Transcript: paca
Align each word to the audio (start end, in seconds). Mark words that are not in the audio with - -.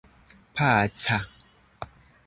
paca 0.55 1.17